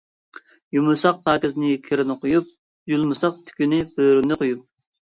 [0.77, 2.51] يۇمىساق پاكىزىنى، كىرىنى قويۇپ،
[2.95, 4.69] يولىمىساق تۈكىنى بۆرىنى قويۇپ.